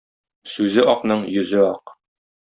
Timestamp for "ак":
1.67-1.93